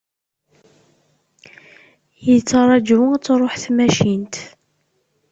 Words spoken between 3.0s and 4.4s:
ad truḥ tmacint.